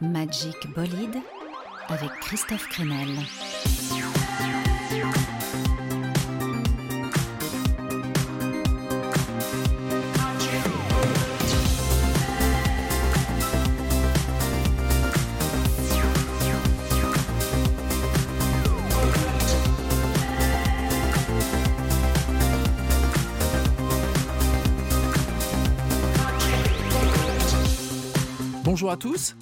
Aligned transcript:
Magic 0.00 0.54
Bolide 0.74 1.18
avec 1.88 2.10
Christophe 2.20 2.68
Crenel. 2.68 3.08
Bonjour 28.62 28.90
à 28.92 28.96
tous 28.96 29.34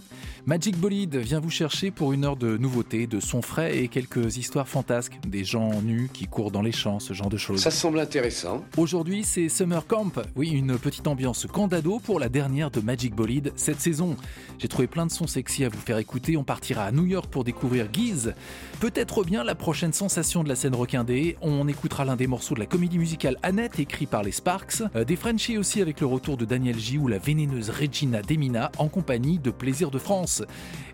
Magic 0.48 0.78
Bolide 0.78 1.16
vient 1.16 1.41
vous 1.41 1.50
chercher 1.50 1.91
pour 1.91 2.12
une 2.12 2.24
heure 2.24 2.36
de 2.36 2.56
nouveautés, 2.56 3.09
de 3.09 3.18
sons 3.18 3.42
frais 3.42 3.78
et 3.78 3.88
quelques 3.88 4.37
histoires 4.37 4.68
fantasques. 4.68 5.18
Des 5.27 5.42
gens 5.42 5.82
nus 5.82 6.09
qui 6.12 6.28
courent 6.28 6.52
dans 6.52 6.62
les 6.62 6.70
champs, 6.70 7.00
ce 7.00 7.14
genre 7.14 7.28
de 7.28 7.37
choses. 7.37 7.60
Ça 7.60 7.73
semble 7.73 7.98
intéressant. 7.98 8.62
Aujourd'hui, 8.77 9.24
c'est 9.24 9.48
Summer 9.48 9.84
Camp. 9.88 10.12
Oui, 10.37 10.51
une 10.51 10.78
petite 10.78 11.09
ambiance 11.09 11.48
candado 11.52 11.98
pour 11.98 12.20
la 12.20 12.28
dernière 12.28 12.70
de 12.70 12.80
Magic 12.80 13.12
Bolide 13.12 13.52
cette 13.56 13.80
saison. 13.80 14.14
J'ai 14.60 14.68
trouvé 14.68 14.87
plein 14.87 15.04
de 15.04 15.10
sons 15.10 15.27
sexy 15.27 15.64
à 15.64 15.68
vous 15.68 15.80
faire 15.80 15.98
écouter. 15.98 16.37
On 16.37 16.45
partira 16.45 16.84
à 16.84 16.92
New 16.92 17.06
York 17.06 17.26
pour 17.28 17.42
découvrir 17.42 17.88
Guise. 17.88 18.32
Peut-être 18.78 19.24
bien 19.24 19.42
la 19.42 19.56
prochaine 19.56 19.92
sensation 19.92 20.45
de 20.45 20.48
la 20.48 20.54
scène 20.54 20.76
requindée. 20.76 21.37
On 21.40 21.66
écoutera 21.66 22.04
l'un 22.04 22.15
des 22.15 22.28
morceaux 22.28 22.54
de 22.54 22.60
la 22.60 22.66
comédie 22.66 22.98
musicale 22.98 23.37
Annette 23.42 23.80
écrit 23.80 24.06
par 24.06 24.23
les 24.23 24.30
Sparks. 24.30 24.84
Euh, 24.95 25.02
des 25.02 25.16
Frenchies 25.16 25.59
aussi 25.59 25.82
avec 25.82 26.01
le 26.01 26.06
retour 26.06 26.37
de 26.37 26.45
Daniel 26.45 26.78
J 26.78 26.98
ou 26.98 27.09
la 27.09 27.18
vénéneuse 27.18 27.70
Regina 27.70 28.23
Demina 28.23 28.70
en 28.78 28.87
compagnie 28.87 29.40
de 29.40 29.51
Plaisir 29.51 29.90
de 29.90 29.98
France. 29.98 30.35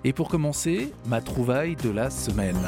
Et 0.04 0.12
pour 0.12 0.28
commencer, 0.28 0.92
ma 1.06 1.20
trouvaille 1.20 1.76
de 1.76 1.90
la 1.90 2.10
semaine. 2.10 2.58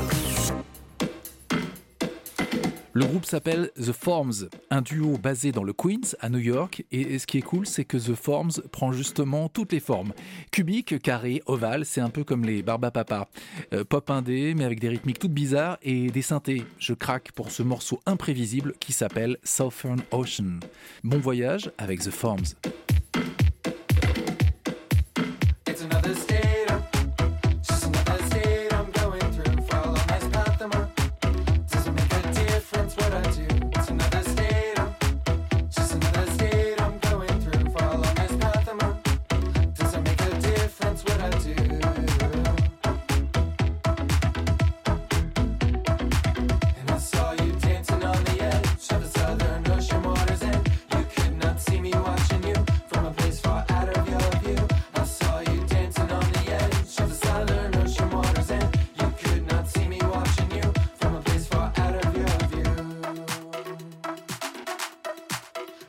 Le 2.96 3.06
groupe 3.06 3.24
s'appelle 3.24 3.72
The 3.74 3.90
Forms, 3.90 4.48
un 4.70 4.80
duo 4.80 5.18
basé 5.18 5.50
dans 5.50 5.64
le 5.64 5.72
Queens, 5.72 6.14
à 6.20 6.28
New 6.28 6.38
York. 6.38 6.84
Et 6.92 7.18
ce 7.18 7.26
qui 7.26 7.38
est 7.38 7.42
cool, 7.42 7.66
c'est 7.66 7.84
que 7.84 7.96
The 7.96 8.14
Forms 8.14 8.52
prend 8.70 8.92
justement 8.92 9.48
toutes 9.48 9.72
les 9.72 9.80
formes. 9.80 10.12
Cubique, 10.52 11.02
carré, 11.02 11.42
ovale, 11.46 11.84
c'est 11.86 12.00
un 12.00 12.08
peu 12.08 12.22
comme 12.22 12.44
les 12.44 12.62
Barbapapa. 12.62 13.28
Euh, 13.72 13.82
pop 13.82 14.08
indé, 14.10 14.54
mais 14.54 14.64
avec 14.64 14.78
des 14.78 14.88
rythmiques 14.88 15.18
toutes 15.18 15.34
bizarres 15.34 15.78
et 15.82 16.06
des 16.12 16.22
synthés. 16.22 16.62
Je 16.78 16.94
craque 16.94 17.32
pour 17.32 17.50
ce 17.50 17.64
morceau 17.64 18.00
imprévisible 18.06 18.74
qui 18.78 18.92
s'appelle 18.92 19.38
Southern 19.42 20.00
Ocean. 20.12 20.60
Bon 21.02 21.18
voyage 21.18 21.72
avec 21.78 21.98
The 21.98 22.10
Forms. 22.10 22.54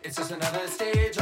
It's 0.05 0.17
just 0.17 0.29
another 0.29 0.67
stage, 0.67 1.17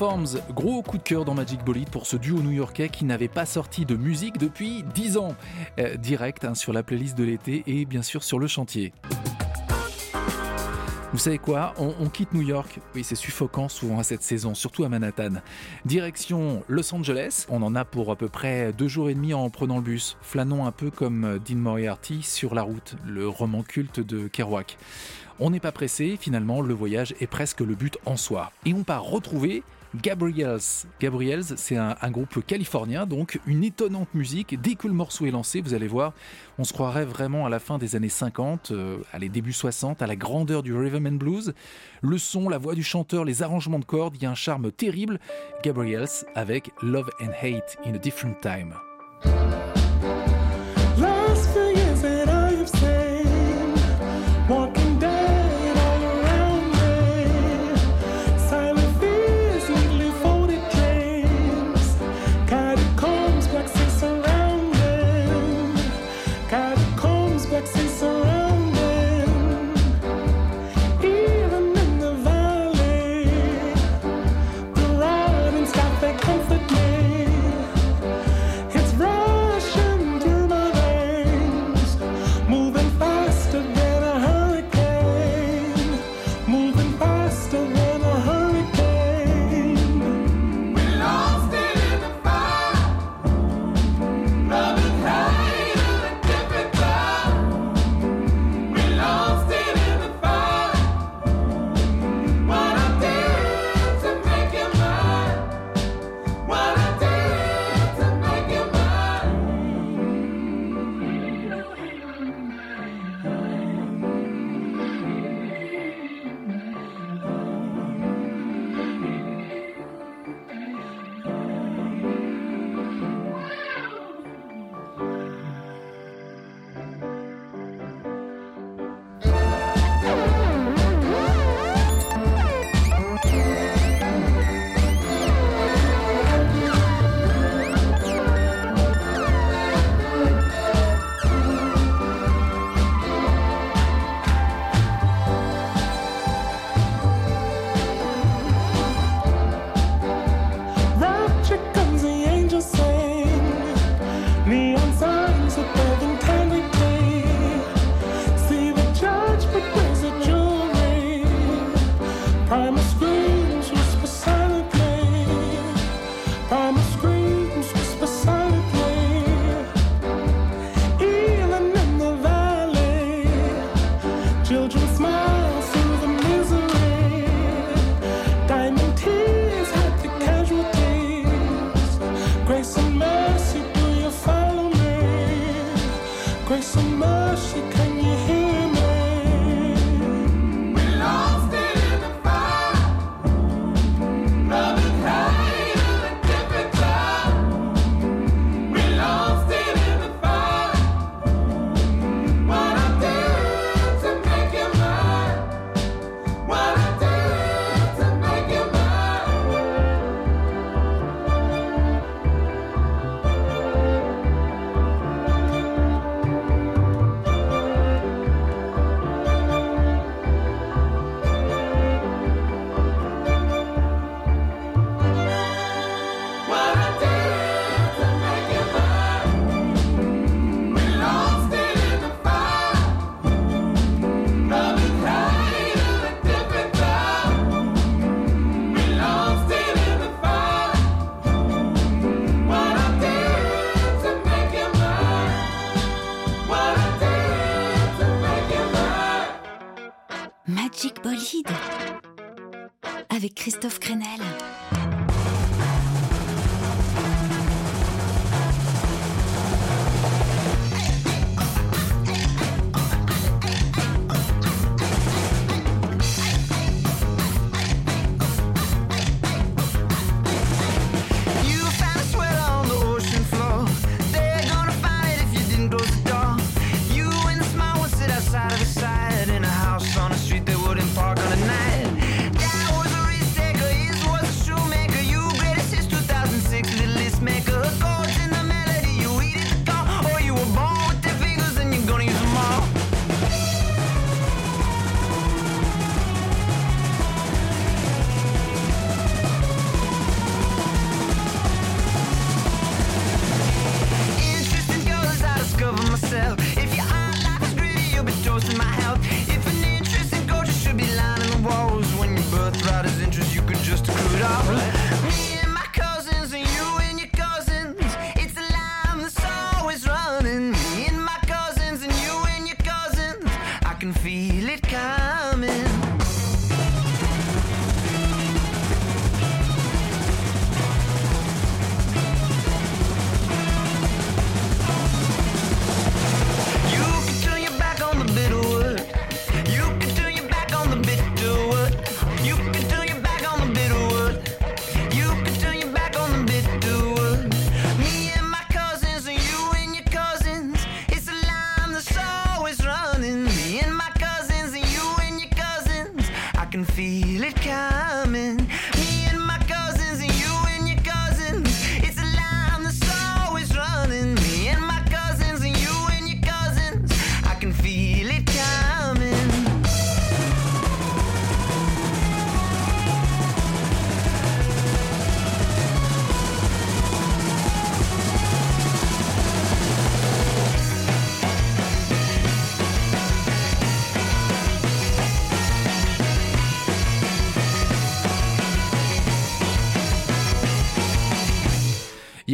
Forms, 0.00 0.40
gros 0.54 0.80
coup 0.80 0.96
de 0.96 1.02
cœur 1.02 1.26
dans 1.26 1.34
Magic 1.34 1.62
Bolide 1.62 1.90
pour 1.90 2.06
ce 2.06 2.16
duo 2.16 2.40
new-yorkais 2.40 2.88
qui 2.88 3.04
n'avait 3.04 3.28
pas 3.28 3.44
sorti 3.44 3.84
de 3.84 3.96
musique 3.96 4.38
depuis 4.38 4.82
10 4.94 5.18
ans. 5.18 5.36
Euh, 5.78 5.96
direct 5.96 6.46
hein, 6.46 6.54
sur 6.54 6.72
la 6.72 6.82
playlist 6.82 7.18
de 7.18 7.24
l'été 7.24 7.62
et 7.66 7.84
bien 7.84 8.00
sûr 8.00 8.24
sur 8.24 8.38
le 8.38 8.46
chantier. 8.46 8.94
Vous 11.12 11.18
savez 11.18 11.36
quoi? 11.36 11.74
On, 11.76 12.08
quitte 12.08 12.32
New 12.32 12.40
York. 12.40 12.78
Oui, 12.94 13.04
c'est 13.04 13.14
suffocant 13.14 13.68
souvent 13.68 13.98
à 13.98 14.02
cette 14.02 14.22
saison, 14.22 14.54
surtout 14.54 14.84
à 14.84 14.88
Manhattan. 14.88 15.42
Direction 15.84 16.62
Los 16.66 16.94
Angeles. 16.94 17.44
On 17.50 17.62
en 17.62 17.74
a 17.74 17.84
pour 17.84 18.10
à 18.10 18.16
peu 18.16 18.30
près 18.30 18.72
deux 18.72 18.88
jours 18.88 19.10
et 19.10 19.14
demi 19.14 19.34
en 19.34 19.50
prenant 19.50 19.76
le 19.76 19.82
bus. 19.82 20.16
Flânons 20.22 20.64
un 20.64 20.72
peu 20.72 20.90
comme 20.90 21.38
Dean 21.46 21.56
Moriarty 21.56 22.22
sur 22.22 22.54
la 22.54 22.62
route, 22.62 22.94
le 23.06 23.28
roman 23.28 23.62
culte 23.62 24.00
de 24.00 24.28
Kerouac. 24.28 24.78
On 25.40 25.50
n'est 25.50 25.60
pas 25.60 25.72
pressé, 25.72 26.16
finalement, 26.18 26.62
le 26.62 26.72
voyage 26.72 27.14
est 27.20 27.26
presque 27.26 27.60
le 27.60 27.74
but 27.74 27.98
en 28.06 28.16
soi. 28.16 28.50
Et 28.64 28.72
on 28.72 28.82
part 28.82 29.02
retrouver 29.02 29.62
Gabriels. 29.94 30.86
Gabriels, 31.00 31.44
c'est 31.56 31.76
un, 31.76 32.10
groupe 32.10 32.44
californien, 32.46 33.06
donc 33.06 33.40
une 33.46 33.64
étonnante 33.64 34.12
musique. 34.14 34.60
Dès 34.60 34.74
que 34.74 34.86
le 34.86 34.94
morceau 34.94 35.26
est 35.26 35.30
lancé, 35.30 35.60
vous 35.60 35.74
allez 35.74 35.88
voir, 35.88 36.12
on 36.58 36.64
se 36.64 36.72
croirait 36.72 37.04
vraiment 37.04 37.46
à 37.46 37.48
la 37.48 37.58
fin 37.58 37.78
des 37.78 37.96
années 37.96 38.08
50, 38.08 38.70
euh, 38.70 38.98
à 39.12 39.18
les 39.18 39.28
débuts 39.28 39.52
60, 39.52 40.02
à 40.02 40.06
la 40.06 40.16
grandeur 40.16 40.62
du 40.62 40.76
rhythm 40.76 41.06
and 41.06 41.12
blues. 41.12 41.54
Le 42.02 42.18
son, 42.18 42.48
la 42.48 42.58
voix 42.58 42.74
du 42.74 42.82
chanteur, 42.82 43.24
les 43.24 43.42
arrangements 43.42 43.78
de 43.78 43.84
cordes, 43.84 44.16
il 44.16 44.22
y 44.22 44.26
a 44.26 44.30
un 44.30 44.34
charme 44.34 44.70
terrible. 44.70 45.18
Gabriels 45.62 46.08
avec 46.34 46.70
Love 46.82 47.10
and 47.20 47.32
Hate 47.40 47.76
in 47.84 47.94
a 47.94 47.98
Different 47.98 48.40
Time. 48.40 48.74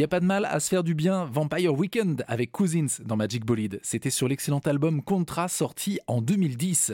A 0.07 0.09
pas 0.09 0.19
de 0.21 0.25
mal 0.25 0.45
à 0.45 0.61
se 0.61 0.69
faire 0.69 0.85
du 0.85 0.95
bien. 0.95 1.25
Vampire 1.25 1.73
Weekend 1.73 2.23
avec 2.29 2.53
Cousins 2.53 3.03
dans 3.03 3.17
Magic 3.17 3.43
Bolide. 3.43 3.81
C'était 3.83 4.09
sur 4.09 4.29
l'excellent 4.29 4.61
album 4.63 5.01
Contra 5.01 5.49
sorti 5.49 5.99
en 6.07 6.21
2010. 6.21 6.93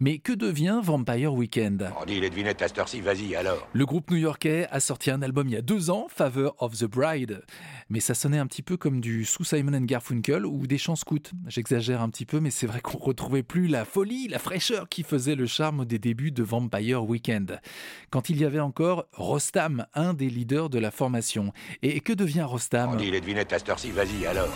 Mais 0.00 0.18
que 0.18 0.32
devient 0.32 0.80
Vampire 0.82 1.32
Weekend? 1.34 1.92
On 2.02 2.04
dit 2.04 2.18
les 2.18 2.30
devinettes 2.30 2.60
à 2.60 2.66
cette 2.66 2.78
heure-ci, 2.78 3.00
vas-y 3.00 3.36
alors. 3.36 3.68
Le 3.72 3.86
groupe 3.86 4.10
new-yorkais 4.10 4.66
a 4.72 4.80
sorti 4.80 5.12
un 5.12 5.22
album 5.22 5.46
il 5.46 5.52
y 5.52 5.56
a 5.56 5.62
deux 5.62 5.88
ans, 5.90 6.08
Favor 6.08 6.56
of 6.58 6.76
the 6.76 6.86
Bride. 6.86 7.44
Mais 7.90 8.00
ça 8.00 8.14
sonnait 8.14 8.38
un 8.38 8.48
petit 8.48 8.62
peu 8.62 8.76
comme 8.76 9.00
du 9.00 9.24
sous 9.24 9.44
Simon 9.44 9.74
and 9.74 9.84
Garfunkel 9.84 10.44
ou 10.44 10.66
des 10.66 10.78
chants 10.78 10.96
scouts. 10.96 11.30
J'exagère 11.46 12.02
un 12.02 12.10
petit 12.10 12.26
peu, 12.26 12.40
mais 12.40 12.50
c'est 12.50 12.66
vrai 12.66 12.80
qu'on 12.80 12.98
retrouvait 12.98 13.44
plus 13.44 13.68
la 13.68 13.84
folie, 13.84 14.26
la 14.26 14.40
fraîcheur 14.40 14.88
qui 14.88 15.04
faisait 15.04 15.36
le 15.36 15.46
charme 15.46 15.84
des 15.84 16.00
débuts 16.00 16.32
de 16.32 16.42
Vampire 16.42 17.04
Weekend. 17.04 17.60
Quand 18.10 18.30
il 18.30 18.40
y 18.40 18.44
avait 18.44 18.58
encore 18.58 19.06
Rostam, 19.12 19.86
un 19.94 20.12
des 20.12 20.28
leaders 20.28 20.70
de 20.70 20.80
la 20.80 20.90
formation. 20.90 21.52
Et 21.82 22.00
que 22.00 22.12
devient 22.12 22.47
On 22.48 22.52
Rostam 22.52 22.96
dit 22.96 23.10
les 23.10 23.20
devinettes 23.20 23.52
à 23.52 23.58
cette 23.58 23.68
heure-ci, 23.68 23.90
vas-y 23.90 24.24
alors. 24.24 24.48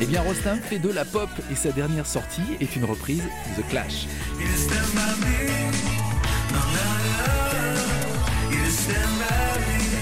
Eh 0.00 0.04
bien, 0.04 0.20
Rostam 0.20 0.58
fait 0.58 0.80
de 0.80 0.88
la 0.88 1.04
pop 1.04 1.30
et 1.48 1.54
sa 1.54 1.70
dernière 1.70 2.06
sortie 2.06 2.42
est 2.58 2.74
une 2.74 2.84
reprise 2.84 3.22
de 3.56 3.62
The 3.62 3.68
Clash. 3.68 4.06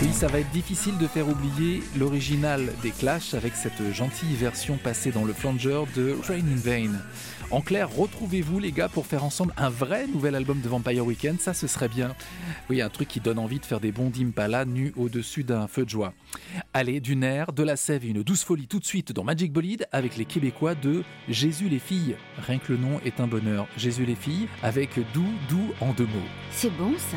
Oui, 0.01 0.09
ça 0.15 0.29
va 0.29 0.39
être 0.39 0.51
difficile 0.51 0.97
de 0.97 1.07
faire 1.07 1.29
oublier 1.29 1.83
l'original 1.99 2.73
des 2.83 2.93
Clash 2.93 3.35
avec 3.35 3.55
cette 3.55 3.93
gentille 3.93 4.35
version 4.35 4.79
passée 4.79 5.11
dans 5.11 5.27
le 5.27 5.35
flanger 5.35 5.83
de 5.95 6.17
Train 6.23 6.37
in 6.37 6.57
Vain. 6.57 6.93
En 7.51 7.63
clair, 7.63 7.89
retrouvez-vous 7.91 8.59
les 8.59 8.73
gars 8.73 8.91
pour 8.91 9.07
faire 9.07 9.25
ensemble 9.25 9.55
un 9.57 9.71
vrai 9.71 10.07
nouvel 10.07 10.35
album 10.35 10.61
de 10.61 10.69
Vampire 10.69 11.07
Weekend, 11.07 11.41
ça 11.41 11.55
ce 11.55 11.67
serait 11.67 11.89
bien. 11.89 12.15
Oui, 12.69 12.83
un 12.83 12.91
truc 12.91 13.09
qui 13.09 13.21
donne 13.21 13.39
envie 13.39 13.59
de 13.59 13.65
faire 13.65 13.81
des 13.81 13.91
bons 13.91 14.11
d'impala 14.11 14.67
nus 14.67 14.93
au-dessus 14.97 15.45
d'un 15.45 15.67
feu 15.67 15.85
de 15.87 15.89
joie. 15.89 16.13
Allez, 16.75 17.01
du 17.01 17.17
nerf, 17.17 17.53
de 17.55 17.63
la 17.63 17.77
sève 17.77 18.05
et 18.05 18.09
une 18.09 18.23
douce 18.23 18.45
folie 18.45 18.67
tout 18.67 18.81
de 18.81 18.85
suite 18.85 19.13
dans 19.13 19.25
Magic 19.25 19.51
Bolide 19.51 19.89
avec 19.93 20.19
les 20.19 20.27
Québécois 20.27 20.75
de 20.75 21.05
Jésus 21.31 21.71
les 21.71 21.79
filles. 21.79 22.17
Rien 22.47 22.59
que 22.59 22.73
le 22.73 22.79
nom 22.79 23.01
est 23.03 23.19
un 23.19 23.27
bonheur. 23.27 23.67
Jésus 23.79 24.05
les 24.05 24.15
filles 24.15 24.47
avec 24.63 24.97
doux, 25.15 25.33
doux 25.49 25.73
en 25.81 25.95
deux 25.95 26.07
mots. 26.07 26.29
C'est 26.51 26.77
bon 26.77 26.93
ça. 26.99 27.17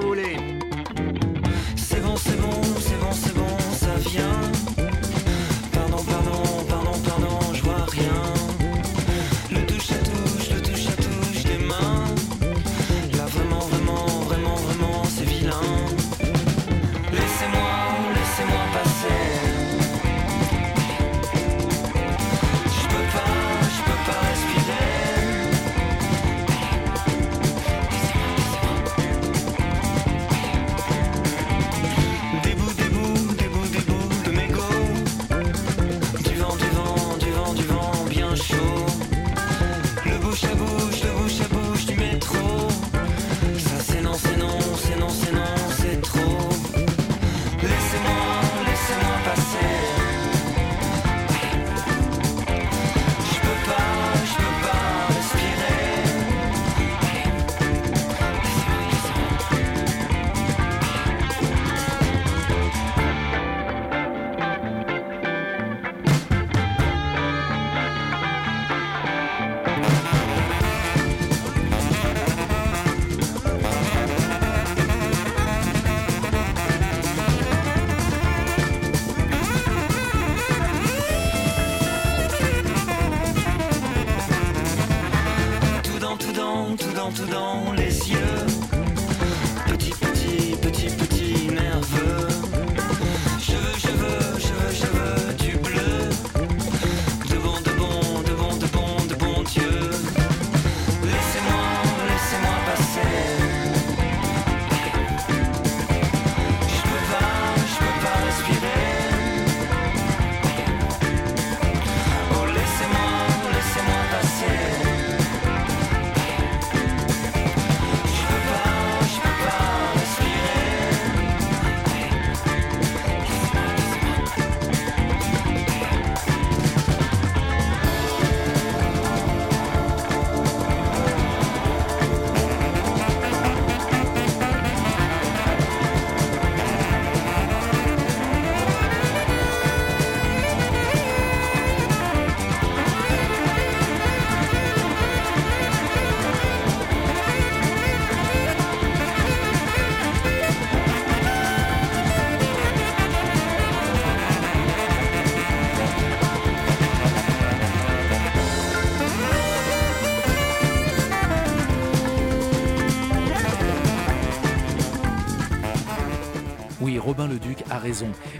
Vous 0.00 0.08
voulez. 0.08 0.43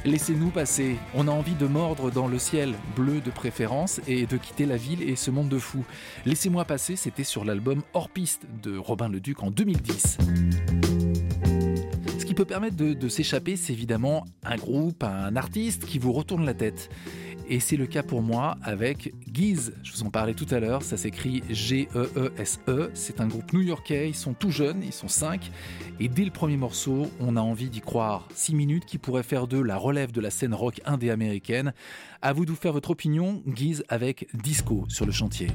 Laissez-nous 0.05 0.49
passer. 0.49 0.97
On 1.15 1.29
a 1.29 1.31
envie 1.31 1.55
de 1.55 1.67
mordre 1.67 2.11
dans 2.11 2.29
le 2.29 2.39
ciel, 2.39 2.75
bleu 2.97 3.21
de 3.21 3.31
préférence, 3.31 4.01
et 4.09 4.27
de 4.27 4.37
quitter 4.39 4.65
la 4.65 4.77
ville 4.77 5.03
et 5.03 5.17
ce 5.17 5.31
monde 5.31 5.49
de 5.51 5.59
fous. 5.59 5.85
Laissez-moi 6.25 6.65
passer, 6.65 6.97
c'était 6.97 7.25
sur 7.25 7.45
l'album 7.45 7.83
Hors 7.93 8.09
Piste 8.09 8.43
de 8.63 8.79
Robin 8.79 9.09
le 9.09 9.21
Duc 9.21 9.43
en 9.43 9.51
2010. 9.51 10.19
Ce 12.19 12.25
qui 12.25 12.35
peut 12.35 12.47
permettre 12.47 12.77
de 12.77 13.09
s'échapper, 13.09 13.57
c'est 13.57 13.75
évidemment 13.75 14.25
un 14.45 14.57
groupe, 14.57 15.05
un 15.05 15.37
artiste 15.37 15.85
qui 15.85 15.99
vous 15.99 16.13
retourne 16.13 16.47
la 16.47 16.55
tête. 16.55 16.89
Et 17.49 17.61
c'est 17.61 17.77
le 17.77 17.87
cas 17.87 18.03
pour 18.03 18.23
moi 18.23 18.57
avec 18.63 19.13
Giz. 19.33 19.75
Je 19.83 19.93
vous 19.93 20.03
en 20.03 20.11
parlais 20.11 20.35
tout 20.35 20.47
à 20.51 20.61
l'heure, 20.61 20.83
ça 20.83 20.97
s'écrit 20.97 21.43
G-E-E-S-E. 21.51 22.91
C'est 22.95 23.21
un 23.21 23.27
groupe 23.27 23.53
new-yorkais, 23.53 24.09
ils 24.09 24.15
sont 24.15 24.33
tout 24.33 24.51
jeunes, 24.51 24.83
ils 24.83 24.93
sont 24.93 25.09
5. 25.09 25.51
Et 26.01 26.09
dès 26.09 26.25
le 26.25 26.31
premier 26.31 26.57
morceau, 26.57 27.11
on 27.21 27.37
a 27.37 27.41
envie 27.41 27.69
d'y 27.69 27.81
croire. 27.81 28.29
6 28.35 28.55
minutes 28.55 28.87
qui 28.87 28.99
pourraient 28.99 29.23
faire 29.23 29.47
d'eux 29.47 29.63
la 29.63 29.77
relève 29.77 30.11
de 30.11 30.21
la 30.21 30.31
scène 30.31 30.55
rock 30.55 30.81
indé 30.87 31.11
américaine. 31.11 31.75
À 32.23 32.33
vous 32.33 32.47
de 32.47 32.51
vous 32.51 32.57
faire 32.57 32.73
votre 32.73 32.91
opinion, 32.91 33.43
Giz 33.47 33.85
avec 33.89 34.27
Disco 34.35 34.85
sur 34.89 35.05
le 35.05 35.13
chantier. 35.13 35.49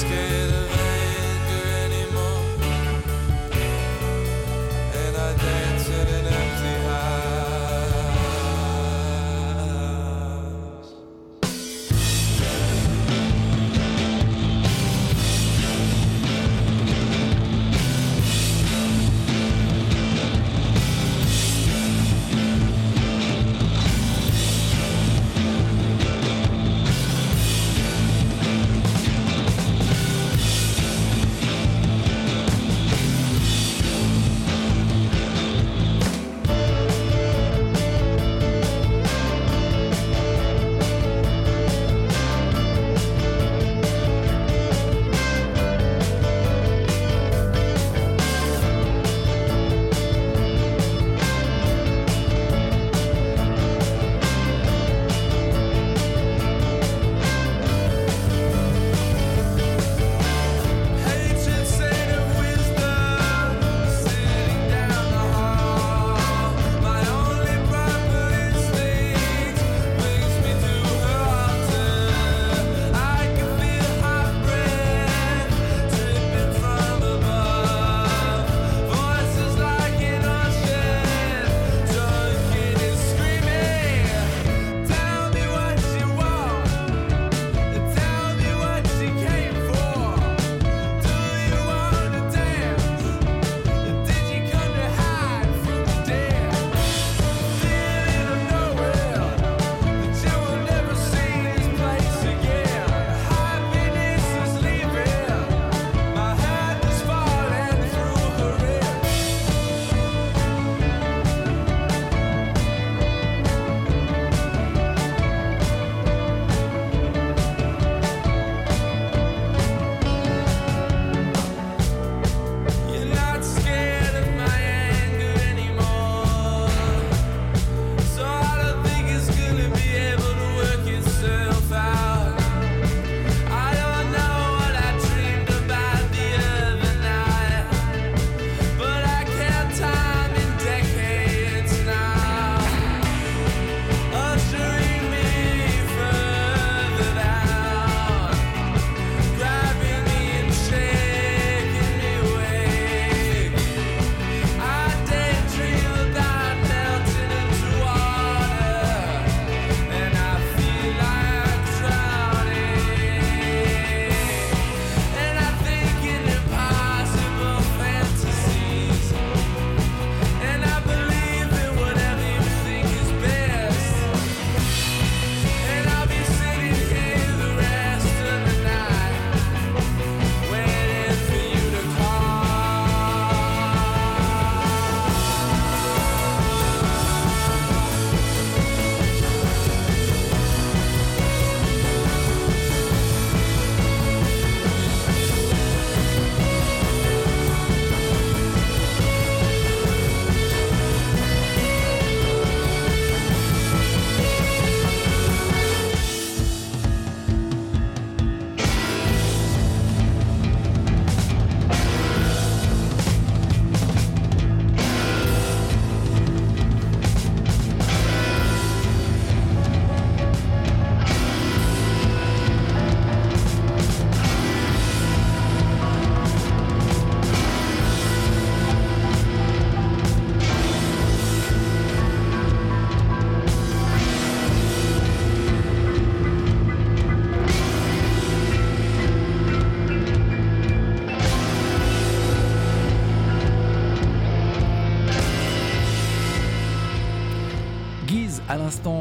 Scared 0.00 0.39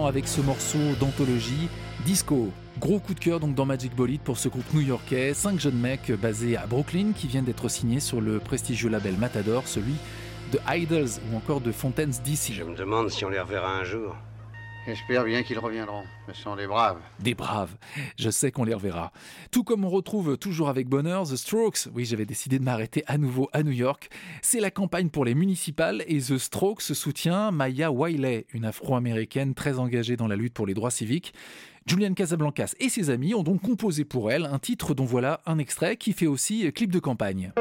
avec 0.08 0.28
ce 0.28 0.42
morceau 0.42 0.80
d'anthologie, 1.00 1.70
Disco. 2.04 2.52
Gros 2.80 3.00
coup 3.00 3.14
de 3.14 3.20
cœur 3.20 3.40
donc 3.40 3.54
dans 3.54 3.66
Magic 3.66 3.96
Bolide 3.96 4.22
pour 4.22 4.38
ce 4.38 4.50
groupe 4.50 4.74
new-yorkais, 4.74 5.36
cinq 5.36 5.60
jeunes 5.60 5.80
mecs 5.80 6.12
basés 6.12 6.58
à 6.58 6.66
Brooklyn 6.66 7.12
qui 7.16 7.28
viennent 7.28 7.46
d'être 7.46 7.70
signés 7.70 8.00
sur 8.00 8.20
le 8.20 8.40
prestigieux 8.40 8.90
label 8.90 9.16
Matador, 9.18 9.68
celui 9.68 9.94
de 10.52 10.60
Idols 10.68 11.10
ou 11.32 11.38
encore 11.38 11.62
de 11.62 11.72
Fontaines 11.72 12.14
DC. 12.26 12.54
Je 12.54 12.64
me 12.64 12.76
demande 12.76 13.10
si 13.12 13.26
on 13.26 13.30
les 13.30 13.40
reverra 13.40 13.78
un 13.78 13.84
jour. 13.84 14.16
J'espère 14.86 15.26
bien 15.26 15.44
qu'ils 15.44 15.60
reviendront. 15.60 16.04
Ce 16.28 16.42
sont 16.42 16.56
des 16.56 16.66
braves. 16.66 17.00
Des 17.20 17.36
braves, 17.36 17.76
je 18.18 18.30
sais 18.30 18.52
qu'on 18.52 18.64
les 18.64 18.74
reverra. 18.74 19.12
Tout 19.52 19.64
comme 19.64 19.84
on 19.84 19.90
retrouve 19.90 20.38
toujours 20.38 20.70
avec 20.70 20.88
bonheur 20.88 21.24
The 21.24 21.36
Strokes, 21.36 21.88
oui 21.94 22.06
j'avais 22.06 22.26
décidé 22.26 22.60
de 22.60 22.64
m'arrêter 22.64 23.04
à 23.08 23.18
nouveau 23.18 23.50
à 23.54 23.64
New 23.64 23.72
York, 23.72 24.10
c'est 24.42 24.60
la 24.60 24.72
campagne 24.72 25.10
pour 25.10 25.26
les 25.26 25.36
municipales 25.36 26.04
et 26.08 26.20
The 26.20 26.38
Strokes 26.38 26.82
soutient 26.82 27.52
Maya 27.52 27.92
Wiley, 27.92 28.48
une 28.54 28.66
afro-américaine 28.66 29.54
très 29.54 29.80
engagée 29.80 30.16
dans 30.16 30.28
la 30.28 30.36
lutte 30.36 30.54
pour 30.54 30.66
les 30.66 30.74
droits 30.74 30.92
civiques. 30.92 31.34
Julian 31.86 32.14
Casablancas 32.14 32.74
et 32.80 32.90
ses 32.90 33.10
amis 33.10 33.34
ont 33.34 33.44
donc 33.44 33.62
composé 33.62 34.06
pour 34.06 34.32
elle 34.32 34.46
un 34.46 34.60
titre 34.60 34.94
dont 34.94 35.06
voilà 35.06 35.42
un 35.46 35.58
extrait 35.58 35.98
qui 35.98 36.14
fait 36.14 36.28
aussi 36.28 36.72
clip 36.72 36.92
de 36.92 37.00
campagne. 37.00 37.52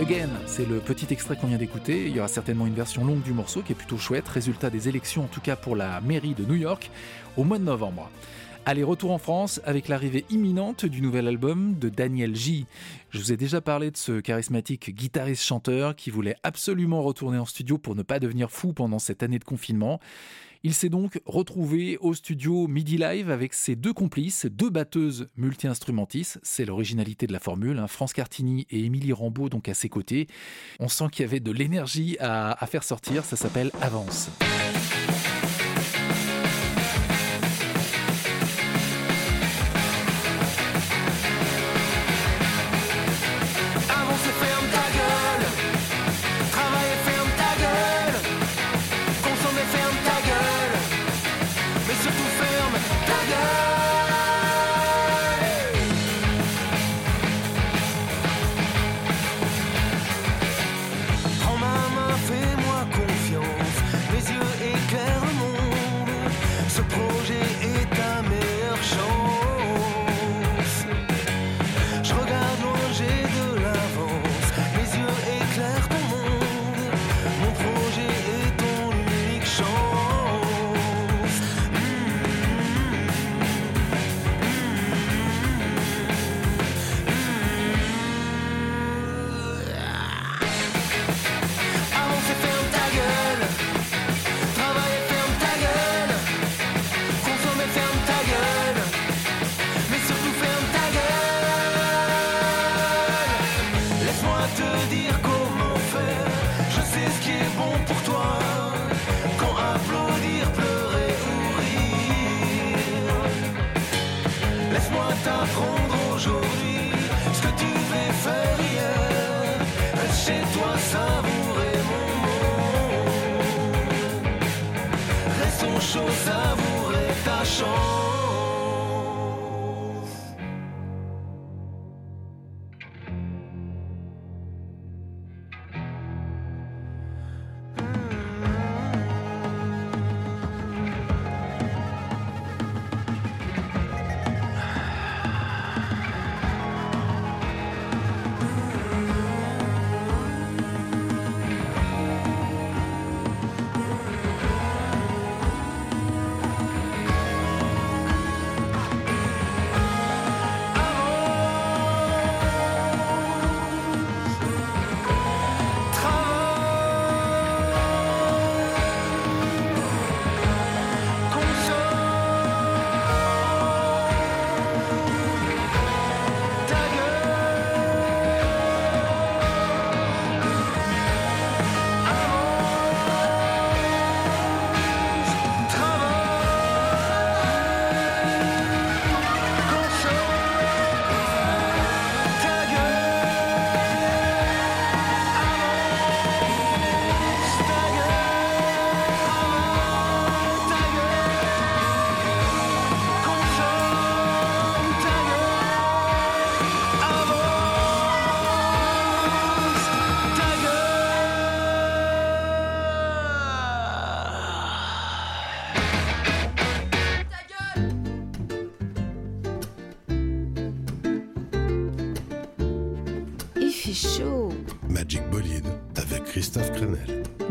Again, 0.00 0.30
c'est 0.46 0.66
le 0.66 0.78
petit 0.78 1.06
extrait 1.12 1.36
qu'on 1.36 1.48
vient 1.48 1.58
d'écouter. 1.58 2.06
Il 2.06 2.16
y 2.16 2.18
aura 2.18 2.28
certainement 2.28 2.66
une 2.66 2.74
version 2.74 3.04
longue 3.04 3.22
du 3.22 3.32
morceau 3.32 3.60
qui 3.60 3.72
est 3.72 3.74
plutôt 3.74 3.98
chouette, 3.98 4.26
résultat 4.26 4.70
des 4.70 4.88
élections 4.88 5.24
en 5.24 5.26
tout 5.26 5.42
cas 5.42 5.54
pour 5.54 5.76
la 5.76 6.00
mairie 6.00 6.34
de 6.34 6.44
New 6.44 6.54
York 6.54 6.90
au 7.36 7.44
mois 7.44 7.58
de 7.58 7.64
novembre. 7.64 8.10
Allez, 8.64 8.82
retour 8.82 9.10
en 9.10 9.18
France 9.18 9.60
avec 9.64 9.88
l'arrivée 9.88 10.24
imminente 10.30 10.86
du 10.86 11.02
nouvel 11.02 11.28
album 11.28 11.78
de 11.78 11.90
Daniel 11.90 12.34
J. 12.34 12.66
Je 13.10 13.18
vous 13.18 13.32
ai 13.32 13.36
déjà 13.36 13.60
parlé 13.60 13.90
de 13.90 13.96
ce 13.98 14.20
charismatique 14.20 14.94
guitariste-chanteur 14.94 15.94
qui 15.94 16.10
voulait 16.10 16.36
absolument 16.42 17.02
retourner 17.02 17.38
en 17.38 17.44
studio 17.44 17.76
pour 17.76 17.94
ne 17.94 18.02
pas 18.02 18.18
devenir 18.18 18.50
fou 18.50 18.72
pendant 18.72 18.98
cette 18.98 19.22
année 19.22 19.38
de 19.38 19.44
confinement. 19.44 20.00
Il 20.66 20.74
s'est 20.74 20.88
donc 20.88 21.20
retrouvé 21.26 21.96
au 22.00 22.12
studio 22.12 22.66
Midi 22.66 22.98
Live 22.98 23.30
avec 23.30 23.54
ses 23.54 23.76
deux 23.76 23.92
complices, 23.92 24.46
deux 24.46 24.68
batteuses 24.68 25.28
multi-instrumentistes. 25.36 26.40
C'est 26.42 26.64
l'originalité 26.64 27.28
de 27.28 27.32
la 27.32 27.38
formule. 27.38 27.78
hein. 27.78 27.86
France 27.86 28.12
Cartini 28.12 28.66
et 28.70 28.84
Émilie 28.84 29.12
Rambeau 29.12 29.48
donc 29.48 29.68
à 29.68 29.74
ses 29.74 29.88
côtés. 29.88 30.26
On 30.80 30.88
sent 30.88 31.04
qu'il 31.12 31.22
y 31.22 31.28
avait 31.28 31.38
de 31.38 31.52
l'énergie 31.52 32.16
à, 32.18 32.66
faire 32.68 32.82
sortir. 32.82 33.24
Ça 33.24 33.36
s'appelle. 33.36 33.70
Avance 33.80 34.28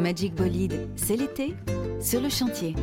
Magic 0.05 0.35
Bolide, 0.35 0.87
c'est 0.95 1.15
l'été 1.15 1.55
sur 1.99 2.21
le 2.21 2.29
chantier. 2.29 2.75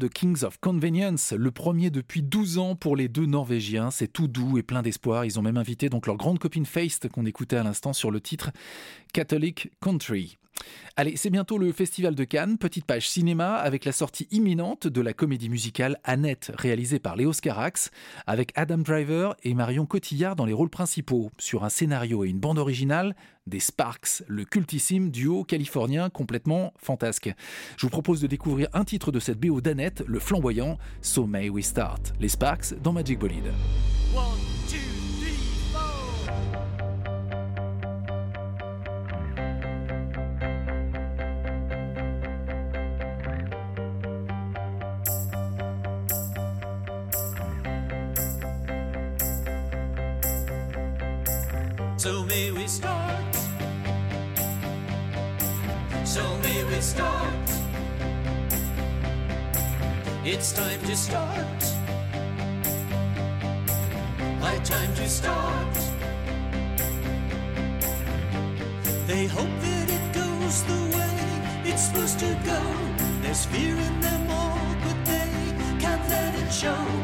de 0.00 0.08
Kings 0.08 0.44
of 0.44 0.58
Convenience, 0.60 1.32
le 1.32 1.50
premier 1.50 1.90
depuis 1.90 2.22
12 2.22 2.58
ans 2.58 2.74
pour 2.74 2.96
les 2.96 3.06
deux 3.06 3.26
Norvégiens. 3.26 3.90
C'est 3.90 4.08
tout 4.08 4.28
doux 4.28 4.56
et 4.56 4.62
plein 4.62 4.80
d'espoir. 4.80 5.26
Ils 5.26 5.38
ont 5.38 5.42
même 5.42 5.58
invité 5.58 5.90
donc 5.90 6.06
leur 6.06 6.16
grande 6.16 6.38
copine 6.38 6.64
Feist 6.64 7.08
qu'on 7.10 7.26
écoutait 7.26 7.56
à 7.56 7.62
l'instant 7.62 7.92
sur 7.92 8.10
le 8.10 8.20
titre 8.20 8.50
Catholic 9.12 9.70
Country. 9.80 10.39
Allez, 10.96 11.16
c'est 11.16 11.30
bientôt 11.30 11.56
le 11.56 11.72
Festival 11.72 12.14
de 12.14 12.24
Cannes, 12.24 12.58
petite 12.58 12.84
page 12.84 13.08
cinéma 13.08 13.54
avec 13.54 13.84
la 13.84 13.92
sortie 13.92 14.28
imminente 14.30 14.86
de 14.86 15.00
la 15.00 15.12
comédie 15.12 15.48
musicale 15.48 15.98
Annette, 16.04 16.52
réalisée 16.56 16.98
par 16.98 17.16
Léo 17.16 17.32
Scarax, 17.32 17.90
avec 18.26 18.52
Adam 18.54 18.78
Driver 18.78 19.34
et 19.42 19.54
Marion 19.54 19.86
Cotillard 19.86 20.36
dans 20.36 20.44
les 20.44 20.52
rôles 20.52 20.68
principaux, 20.68 21.30
sur 21.38 21.64
un 21.64 21.68
scénario 21.70 22.24
et 22.24 22.28
une 22.28 22.40
bande 22.40 22.58
originale 22.58 23.14
des 23.46 23.60
Sparks, 23.60 24.22
le 24.28 24.44
cultissime 24.44 25.10
duo 25.10 25.44
californien 25.44 26.10
complètement 26.10 26.74
fantasque. 26.76 27.32
Je 27.76 27.86
vous 27.86 27.90
propose 27.90 28.20
de 28.20 28.26
découvrir 28.26 28.68
un 28.72 28.84
titre 28.84 29.12
de 29.12 29.20
cette 29.20 29.40
BO 29.40 29.60
d'Annette, 29.60 30.04
le 30.06 30.18
flamboyant 30.18 30.78
So 31.00 31.26
May 31.26 31.48
We 31.48 31.64
Start, 31.64 32.12
les 32.20 32.28
Sparks 32.28 32.74
dans 32.82 32.92
Magic 32.92 33.18
Bolide. 33.18 33.52
So 52.00 52.24
may 52.24 52.50
we 52.50 52.66
start. 52.66 53.34
So 56.06 56.22
may 56.38 56.64
we 56.64 56.80
start. 56.80 57.46
It's 60.24 60.50
time 60.52 60.80
to 60.80 60.96
start. 60.96 61.60
My 64.40 64.56
time 64.64 64.94
to 64.94 65.06
start. 65.10 65.74
They 69.06 69.26
hope 69.26 69.54
that 69.60 69.90
it 69.90 70.14
goes 70.14 70.62
the 70.62 70.96
way 70.96 71.70
it's 71.70 71.82
supposed 71.82 72.18
to 72.20 72.32
go. 72.46 72.62
There's 73.20 73.44
fear 73.44 73.76
in 73.76 74.00
them 74.00 74.30
all, 74.30 74.74
but 74.84 75.04
they 75.04 75.28
can't 75.78 76.08
let 76.08 76.34
it 76.34 76.50
show. 76.50 76.99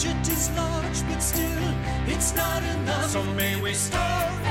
budget 0.00 0.28
is 0.28 0.50
large, 0.56 1.08
but 1.08 1.20
still, 1.20 1.74
it's 2.06 2.34
not 2.34 2.62
enough. 2.62 3.10
So 3.10 3.22
may 3.34 3.60
we 3.60 3.74
start. 3.74 4.49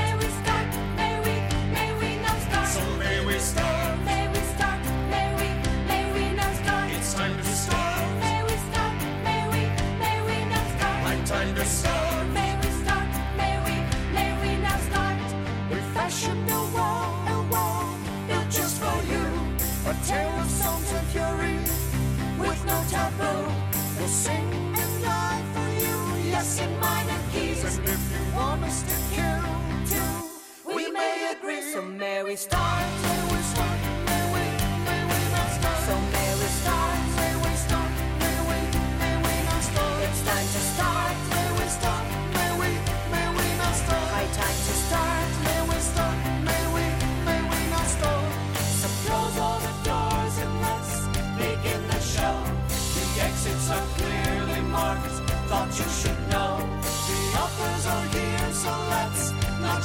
yes 26.50 26.60
and 26.60 26.80
minor 26.80 27.18
keys. 27.32 27.64
And 27.64 27.88
if 27.88 28.12
you 28.12 28.34
want 28.36 28.62
us 28.64 28.82
to 28.82 29.14
kill 29.14 29.42
too, 29.86 30.74
we 30.74 30.90
may 30.90 31.32
agree. 31.36 31.62
So 31.72 31.82
Mary 31.82 32.36
started. 32.36 33.19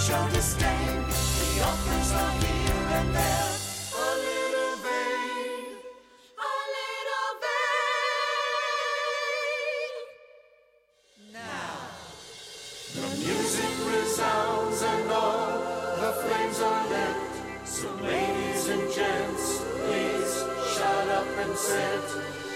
show 0.05 0.27
disdain. 0.29 1.01
The 1.01 1.61
offerings 1.65 2.11
are 2.11 2.33
here 2.43 2.85
and 2.97 3.09
there. 3.15 3.51
A 3.97 4.07
little 4.27 4.75
vain, 4.85 5.81
a 6.37 6.51
little 6.75 7.31
vain. 7.45 8.73
Now 11.33 11.73
the 12.93 13.07
music 13.25 13.73
resounds 13.89 14.79
and 14.83 15.09
all 15.11 15.49
the 16.03 16.11
flames 16.21 16.59
are 16.61 16.85
lit. 16.93 17.17
So, 17.65 17.87
ladies 18.03 18.63
and 18.69 18.85
gents, 18.93 19.45
please 19.87 20.33
shut 20.75 21.07
up 21.19 21.29
and 21.43 21.57
sit. 21.57 22.05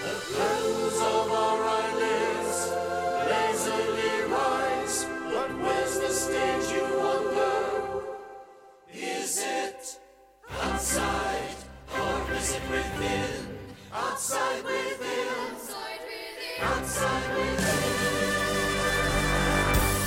The 0.06 0.14
curtains 0.36 0.98
of 1.14 1.26
our 1.42 1.60
eyelids 1.78 2.58
lazily 3.32 4.14
rise, 4.38 4.96
but 5.34 5.50
where's 5.58 5.98
the 5.98 6.10
stage 6.10 6.70
you? 6.76 6.99
Is 9.30 9.38
it 9.44 10.00
outside 10.60 11.54
or 11.94 12.18
visit 12.24 12.62
within? 12.68 13.46
Outside 13.92 14.64
within. 14.64 15.28
Outside 15.54 16.00
within. 16.10 16.62
Outside 16.66 17.36
within. 17.36 17.92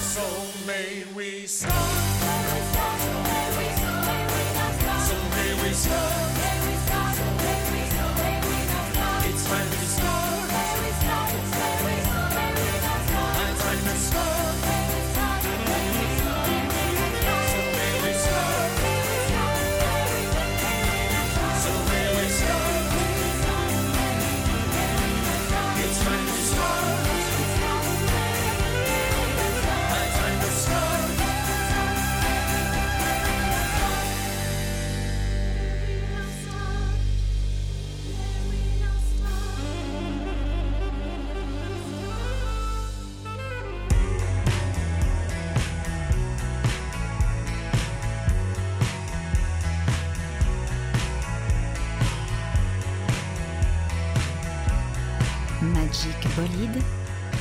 So 0.01 0.25
may 0.67 1.05
we 1.15 1.47
start. 1.47 2.12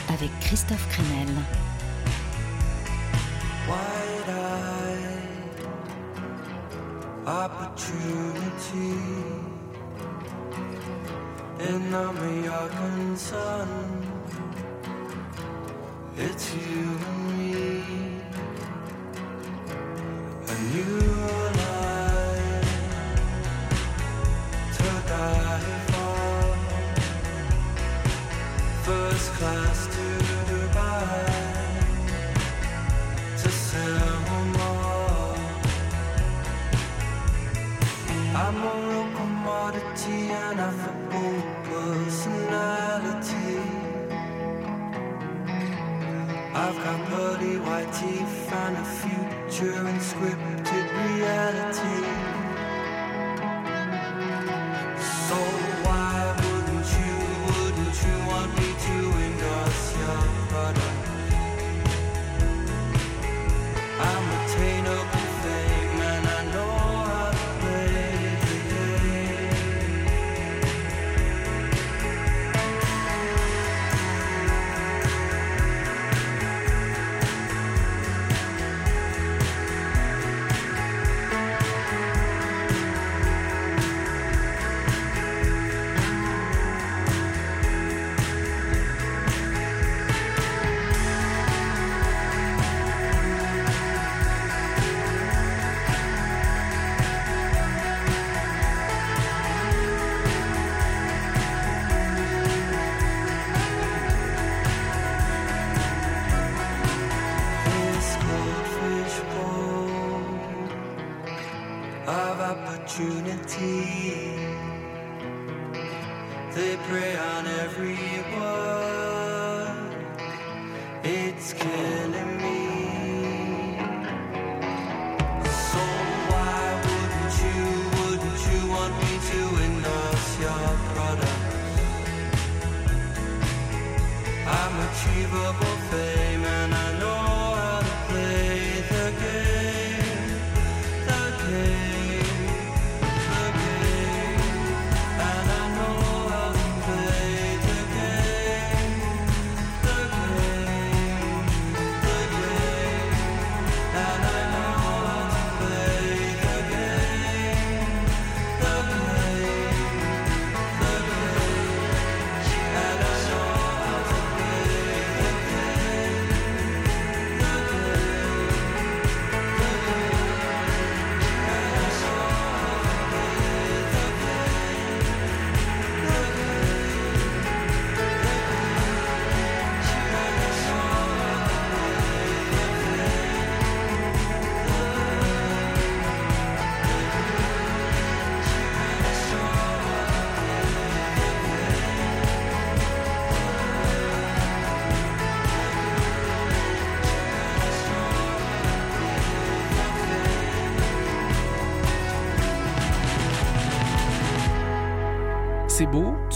Avec 0.09 0.31
Christophe 0.41 0.87
Crenel. 0.91 1.29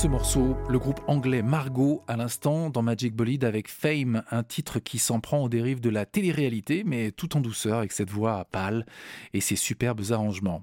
Ce 0.06 0.10
morceau, 0.10 0.56
le 0.68 0.78
groupe 0.78 1.00
anglais 1.08 1.42
Margot 1.42 2.04
à 2.06 2.16
l'instant 2.16 2.70
dans 2.70 2.80
Magic 2.82 3.12
Bolide 3.16 3.42
avec 3.42 3.68
Fame, 3.68 4.22
un 4.30 4.44
titre 4.44 4.78
qui 4.78 5.00
s'en 5.00 5.18
prend 5.18 5.42
aux 5.42 5.48
dérives 5.48 5.80
de 5.80 5.90
la 5.90 6.06
télé-réalité 6.06 6.84
mais 6.86 7.10
tout 7.10 7.36
en 7.36 7.40
douceur 7.40 7.78
avec 7.78 7.90
cette 7.90 8.10
voix 8.10 8.44
pâle 8.52 8.86
et 9.34 9.40
ses 9.40 9.56
superbes 9.56 10.02
arrangements. 10.10 10.62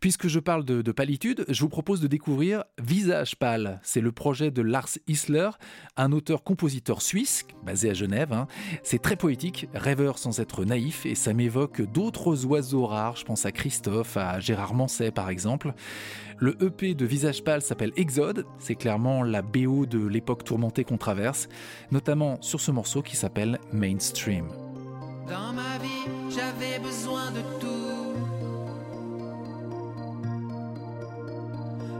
Puisque 0.00 0.26
je 0.26 0.40
parle 0.40 0.64
de, 0.64 0.82
de 0.82 0.90
pâlitude, 0.90 1.44
je 1.48 1.60
vous 1.60 1.68
propose 1.68 2.00
de 2.00 2.08
découvrir 2.08 2.64
Visage 2.82 3.36
pâle. 3.36 3.78
C'est 3.84 4.00
le 4.00 4.10
projet 4.10 4.50
de 4.50 4.62
Lars 4.62 4.98
Isler, 5.06 5.50
un 5.96 6.10
auteur-compositeur 6.10 7.02
suisse 7.02 7.44
basé 7.64 7.90
à 7.90 7.94
Genève. 7.94 8.32
hein. 8.32 8.48
C'est 8.82 9.00
très 9.00 9.14
poétique, 9.14 9.68
rêveur 9.74 10.18
sans 10.18 10.40
être 10.40 10.64
naïf 10.64 11.06
et 11.06 11.14
ça 11.14 11.32
m'évoque 11.34 11.82
d'autres 11.82 12.46
oiseaux 12.46 12.86
rares. 12.86 13.14
Je 13.14 13.24
pense 13.24 13.46
à 13.46 13.52
Christophe, 13.52 14.16
à 14.16 14.40
Gérard 14.40 14.74
Manset 14.74 15.12
par 15.12 15.30
exemple. 15.30 15.72
Le 16.42 16.60
EP 16.60 16.96
de 16.96 17.04
Visage 17.04 17.44
Pâle 17.44 17.62
s'appelle 17.62 17.92
Exode, 17.94 18.46
c'est 18.58 18.74
clairement 18.74 19.22
la 19.22 19.42
BO 19.42 19.86
de 19.86 20.04
l'époque 20.04 20.42
tourmentée 20.42 20.82
qu'on 20.82 20.98
traverse, 20.98 21.48
notamment 21.92 22.42
sur 22.42 22.60
ce 22.60 22.72
morceau 22.72 23.00
qui 23.00 23.14
s'appelle 23.14 23.60
Mainstream. 23.72 24.48
Dans 25.28 25.52
ma 25.52 25.78
vie, 25.78 26.10
j'avais 26.30 26.80
besoin 26.80 27.30
de 27.30 27.42
tout. 27.60 28.12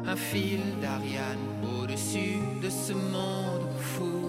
Un 0.06 0.16
fil 0.16 0.58
d'Ariane 0.80 1.38
au-dessus 1.80 2.40
de 2.60 2.68
ce 2.68 2.94
monde 2.94 3.70
fou. 3.78 4.21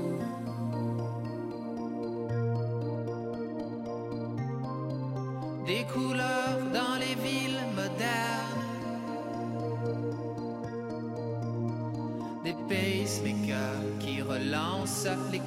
Des 12.73 13.03
pacemakers 13.03 13.99
qui 13.99 14.21
relancent 14.21 15.07
les 15.31 15.41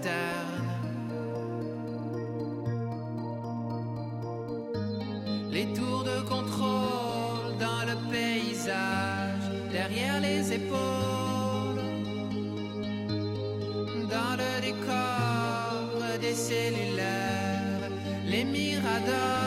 ternes. 0.00 0.70
Les 5.50 5.66
tours 5.74 6.04
de 6.04 6.20
contrôle 6.22 7.58
dans 7.58 7.82
le 7.90 7.96
paysage, 8.10 9.50
derrière 9.70 10.20
les 10.20 10.52
épaules, 10.54 11.82
dans 14.14 14.34
le 14.42 14.52
décor 14.62 16.18
des 16.20 16.34
cellulaires, 16.34 17.90
les 18.26 18.44
miradors, 18.44 19.39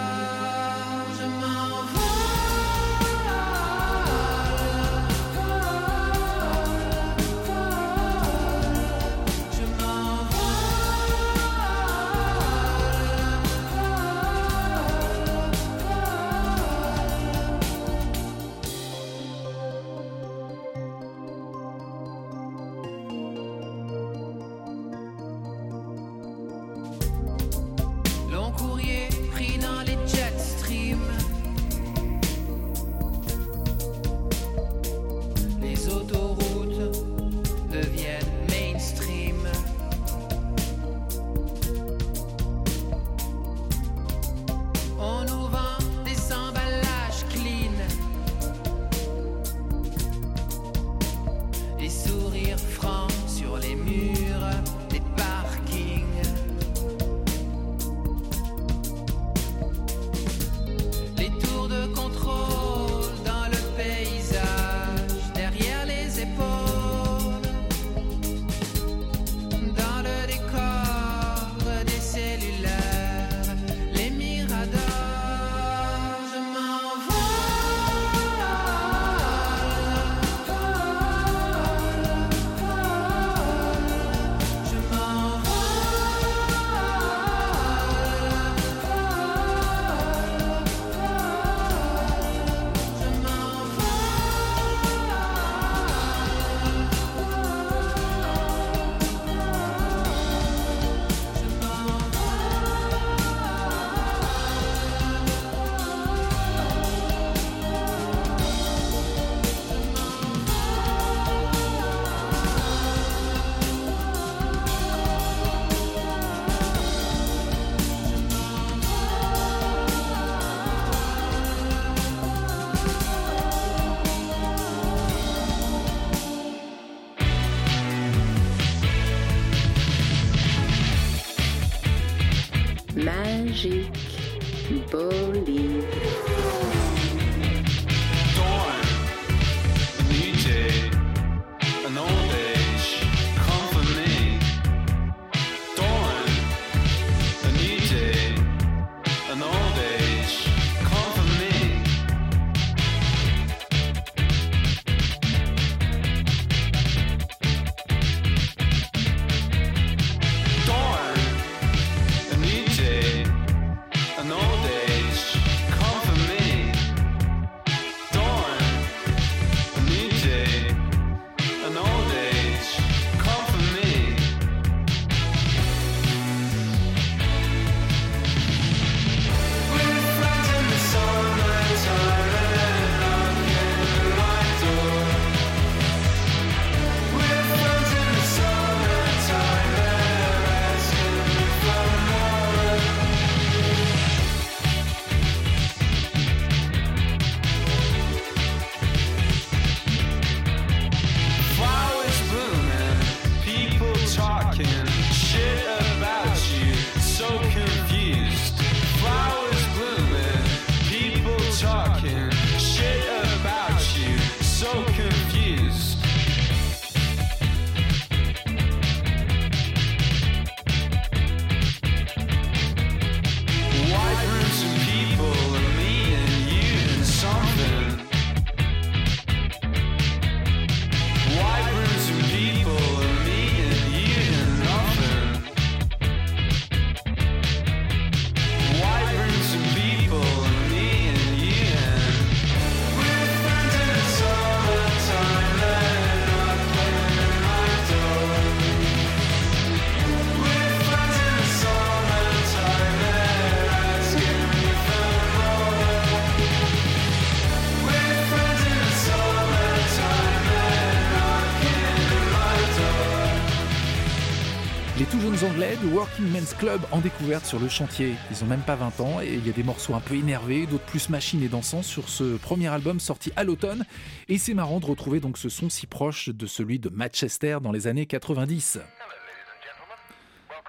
Club 266.52 266.82
en 266.92 267.00
découverte 267.00 267.46
sur 267.46 267.60
le 267.60 267.70
chantier. 267.70 268.16
Ils 268.30 268.44
ont 268.44 268.48
même 268.48 268.62
pas 268.62 268.76
20 268.76 269.00
ans 269.00 269.22
et 269.22 269.34
il 269.34 269.48
y 269.48 269.50
a 269.50 269.54
des 269.54 269.64
morceaux 269.64 269.94
un 269.94 270.00
peu 270.00 270.16
énervés, 270.16 270.66
d'autres 270.66 270.84
plus 270.84 271.10
machines 271.10 271.42
et 271.42 271.48
dansants 271.48 271.84
sur 271.84 272.10
ce 272.10 272.36
premier 272.38 272.68
album 272.68 273.00
sorti 273.00 273.32
à 273.36 273.44
l'automne. 273.44 273.86
Et 274.28 274.38
c'est 274.38 274.54
marrant 274.54 274.80
de 274.80 274.86
retrouver 274.86 275.20
donc 275.20 275.38
ce 275.38 275.48
son 275.48 275.70
si 275.70 275.88
proche 275.88 276.30
de 276.30 276.46
celui 276.46 276.80
de 276.80 276.90
Manchester 276.90 277.60
dans 277.62 277.72
les 277.72 277.88
années 277.88 278.06
90. 278.06 278.80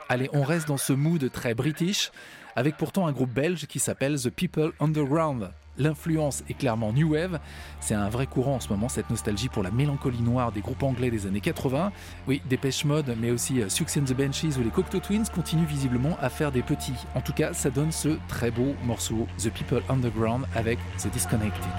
Allez, 0.08 0.30
on 0.32 0.42
reste 0.42 0.68
dans 0.68 0.76
ce 0.76 0.92
mood 0.92 1.30
très 1.32 1.54
british, 1.54 2.12
avec 2.54 2.76
pourtant 2.76 3.06
un 3.06 3.12
groupe 3.12 3.32
belge 3.32 3.66
qui 3.66 3.80
s'appelle 3.80 4.20
The 4.20 4.30
People 4.30 4.72
Underground. 4.78 5.50
L'influence 5.78 6.44
est 6.48 6.54
clairement 6.54 6.92
New 6.92 7.12
Wave. 7.12 7.40
C'est 7.80 7.94
un 7.94 8.08
vrai 8.08 8.26
courant 8.26 8.56
en 8.56 8.60
ce 8.60 8.68
moment, 8.68 8.88
cette 8.88 9.10
nostalgie 9.10 9.48
pour 9.48 9.62
la 9.62 9.70
mélancolie 9.70 10.22
noire 10.22 10.52
des 10.52 10.60
groupes 10.60 10.82
anglais 10.82 11.10
des 11.10 11.26
années 11.26 11.40
80. 11.40 11.92
Oui, 12.28 12.42
Dépêche 12.48 12.84
Mode, 12.84 13.16
mais 13.20 13.30
aussi 13.30 13.60
euh, 13.60 13.68
Sux 13.68 13.86
and 13.98 14.04
the 14.04 14.14
Benchies 14.14 14.56
ou 14.58 14.62
les 14.62 14.70
Cocteau 14.70 15.00
Twins 15.00 15.26
continuent 15.34 15.66
visiblement 15.66 16.16
à 16.20 16.28
faire 16.28 16.52
des 16.52 16.62
petits. 16.62 16.94
En 17.14 17.20
tout 17.20 17.32
cas, 17.32 17.52
ça 17.52 17.70
donne 17.70 17.92
ce 17.92 18.18
très 18.28 18.50
beau 18.50 18.74
morceau, 18.84 19.26
The 19.38 19.50
People 19.50 19.82
Underground, 19.88 20.46
avec 20.54 20.78
The 20.98 21.10
Disconnected. 21.10 21.72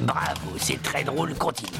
Bravo, 0.00 0.50
c'est 0.58 0.82
très 0.82 1.04
drôle, 1.04 1.34
continue. 1.34 1.70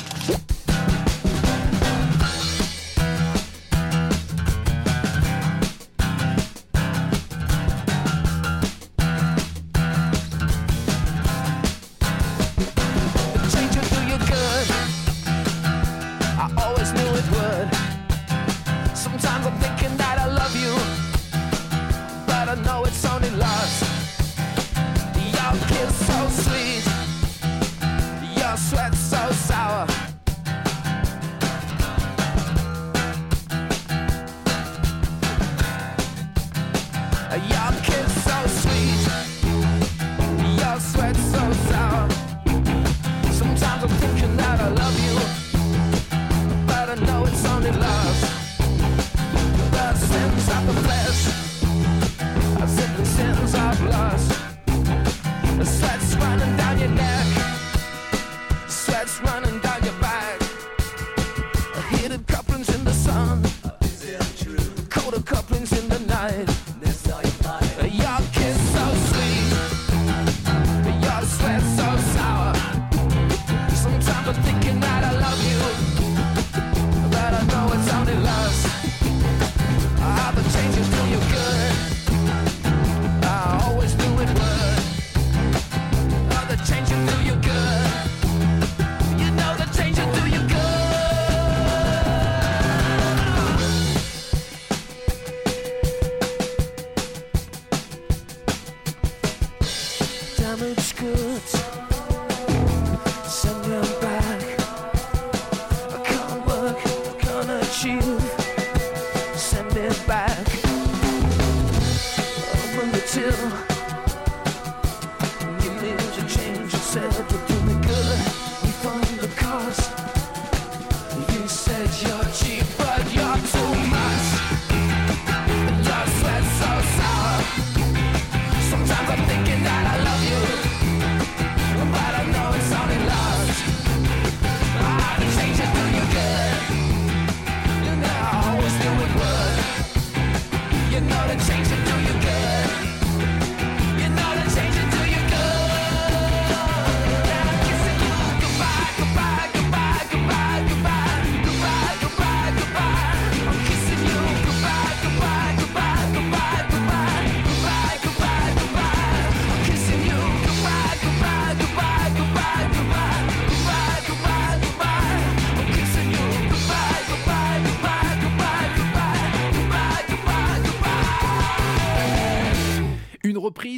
damaged 100.56 100.96
goods. 100.98 101.81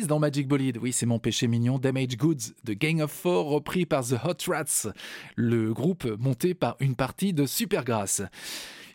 Dans 0.06 0.18
Magic 0.18 0.48
Bolide, 0.48 0.78
oui 0.78 0.92
c'est 0.92 1.06
mon 1.06 1.18
péché 1.18 1.46
mignon, 1.46 1.78
Damage 1.78 2.16
Goods 2.16 2.52
de 2.64 2.74
Gang 2.74 3.00
of 3.00 3.10
Four, 3.10 3.46
repris 3.46 3.86
par 3.86 4.04
The 4.04 4.14
Hot 4.24 4.50
Rats, 4.52 4.88
le 5.36 5.72
groupe 5.72 6.04
monté 6.18 6.54
par 6.54 6.76
une 6.80 6.94
partie 6.94 7.32
de 7.32 7.46
Supergrass. 7.46 8.22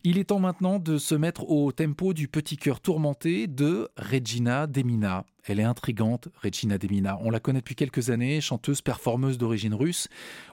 Il 0.03 0.18
est 0.18 0.26
temps 0.26 0.39
maintenant 0.39 0.80
de 0.80 0.97
se 0.97 1.16
mettre 1.16 1.49
au 1.49 1.72
tempo 1.72 2.14
du 2.14 2.28
petit 2.28 2.57
cœur 2.57 2.80
tourmenté 2.80 3.47
de 3.47 3.89
Regina 3.97 4.68
Demina. 4.68 5.26
Elle 5.50 5.60
est 5.60 5.64
intrigante, 5.64 6.28
Regina 6.43 6.78
Demina. 6.78 7.18
On 7.24 7.32
la 7.32 7.39
connaît 7.39 7.60
depuis 7.60 7.74
quelques 7.74 8.12
années, 8.12 8.39
chanteuse 8.39 8.84
performeuse 8.84 9.39
d'origine 9.39 9.74
russe, 9.74 10.08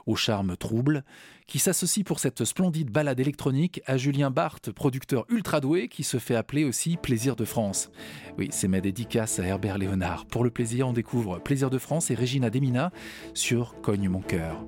au 0.07 0.15
charme 0.15 0.57
trouble, 0.57 1.03
qui 1.45 1.59
s'associe 1.59 2.03
pour 2.03 2.19
cette 2.19 2.43
splendide 2.45 2.89
balade 2.89 3.19
électronique 3.19 3.79
à 3.85 3.97
Julien 3.97 4.31
Barthes, 4.31 4.71
producteur 4.71 5.25
ultra 5.29 5.61
doué, 5.61 5.87
qui 5.87 6.03
se 6.03 6.17
fait 6.17 6.35
appeler 6.35 6.63
aussi 6.63 6.97
Plaisir 6.97 7.35
de 7.35 7.45
France. 7.45 7.91
Oui, 8.39 8.47
c'est 8.51 8.67
ma 8.67 8.81
dédicace 8.81 9.37
à 9.37 9.43
Herbert 9.43 9.77
Léonard. 9.77 10.25
Pour 10.25 10.43
le 10.43 10.49
plaisir, 10.49 10.87
on 10.87 10.93
découvre 10.93 11.37
Plaisir 11.37 11.69
de 11.69 11.77
France 11.77 12.09
et 12.09 12.15
Regina 12.15 12.49
Demina 12.49 12.91
sur 13.35 13.79
Cogne 13.81 14.09
mon 14.09 14.21
cœur. 14.21 14.65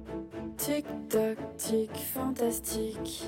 Tic 0.57 0.86
tac 1.09 1.38
tic 1.57 1.89
fantastique, 2.13 3.23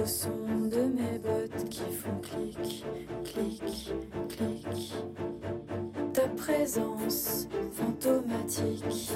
au 0.00 0.06
son 0.06 0.68
de 0.70 0.82
mes 0.82 1.18
bottes 1.18 1.68
qui 1.70 1.80
font 1.80 2.18
clic, 2.22 2.84
clic, 3.24 3.92
clic. 4.28 4.94
Ta 6.12 6.28
présence 6.28 7.48
fantomatique, 7.72 9.12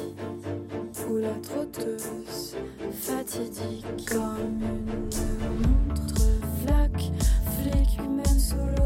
ou 1.09 1.16
la 1.16 1.35
trotteuse 1.43 2.57
fatidique 2.93 4.09
comme 4.09 4.61
une 4.61 5.89
montre 5.89 6.23
flaque, 6.64 7.11
flic, 7.59 7.99
même 8.01 8.39
sous 8.39 8.82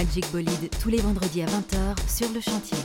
Magic 0.00 0.24
Bolide 0.32 0.70
tous 0.82 0.88
les 0.88 0.96
vendredis 0.96 1.42
à 1.42 1.46
20h 1.46 2.08
sur 2.08 2.32
le 2.32 2.40
chantier. 2.40 2.78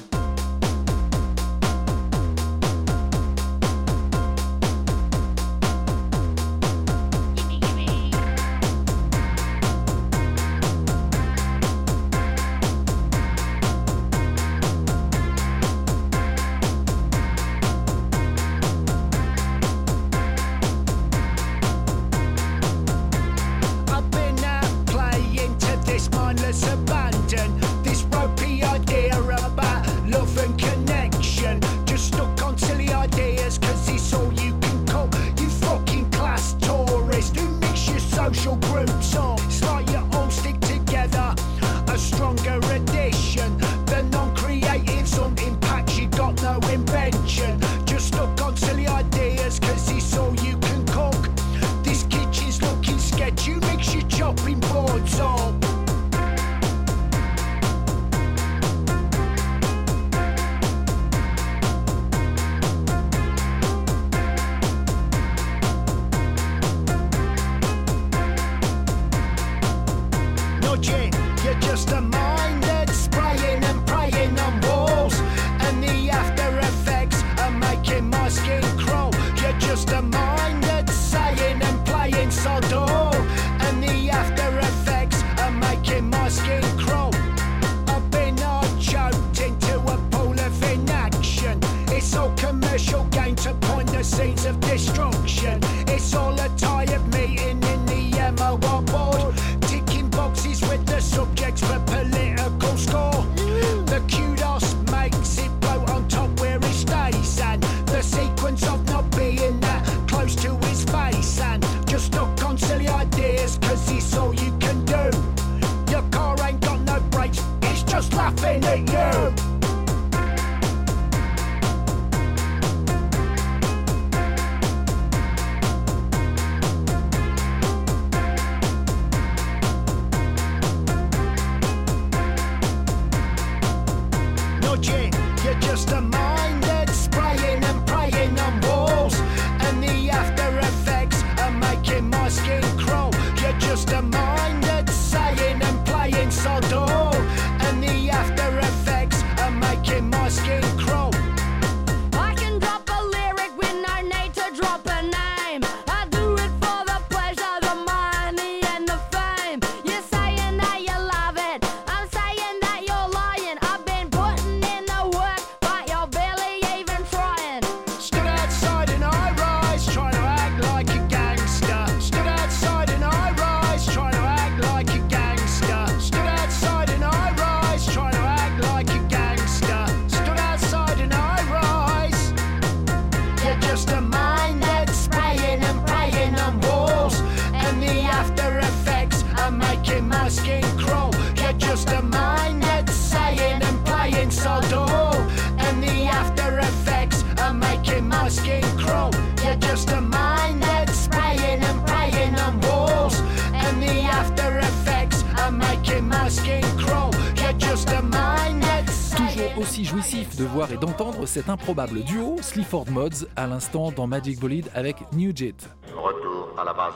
cet 211.36 211.49
improbable 211.49 212.01
duo 212.05 212.38
Sleaford 212.41 212.89
Mods, 212.91 213.27
à 213.36 213.45
l'instant 213.45 213.91
dans 213.91 214.07
Magic 214.07 214.39
Bolide 214.39 214.69
avec 214.73 214.95
Nugent. 215.11 215.67
Retour 215.93 216.55
à 216.57 216.63
la 216.63 216.73
base. 216.73 216.93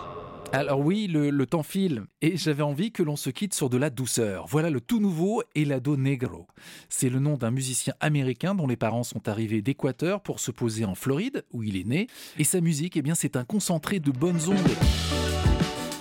Alors 0.53 0.79
oui, 0.79 1.07
le, 1.07 1.45
temps 1.45 1.61
file 1.61 2.03
et 2.21 2.37
j'avais 2.37 2.63
envie 2.63 2.93
que 2.93 3.03
l'on 3.03 3.17
se 3.17 3.31
quitte 3.31 3.53
sur 3.53 3.69
de 3.69 3.75
la 3.75 3.89
douceur. 3.89 4.45
Voilà 4.47 4.69
le 4.69 4.79
tout 4.79 5.01
nouveau 5.01 5.43
Elado 5.55 5.97
Negro. 5.97 6.47
C'est 6.87 7.09
le 7.09 7.19
nom 7.19 7.35
d'un 7.35 7.51
musicien 7.51 7.93
américain 7.99 8.55
dont 8.55 8.65
les 8.65 8.77
parents 8.77 9.03
sont 9.03 9.27
arrivés 9.27 9.61
d'Équateur 9.61 10.21
pour 10.21 10.39
se 10.39 10.51
poser 10.51 10.85
en 10.85 10.95
Floride 10.95 11.43
où 11.51 11.61
il 11.61 11.75
est 11.75 11.85
né 11.85 12.07
et 12.37 12.45
sa 12.45 12.61
musique, 12.61 12.95
eh 12.95 13.01
bien, 13.01 13.15
c'est 13.15 13.35
un 13.35 13.43
concentré 13.43 13.99
de 13.99 14.11
bonnes 14.11 14.47
ondes. 14.47 14.71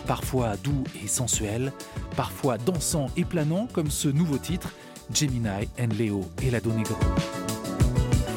Parfois 0.06 0.56
doux 0.58 0.84
et 1.02 1.08
sensuel, 1.08 1.72
parfois 2.14 2.56
dansant 2.56 3.08
et 3.16 3.24
planant 3.24 3.66
comme 3.72 3.90
ce 3.90 4.06
nouveau 4.06 4.38
titre 4.38 4.72
Gemini 5.12 5.66
and 5.76 5.88
Leo 5.98 6.24
Elado 6.40 6.70
Negro. 6.70 6.94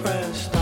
pressed 0.01 0.60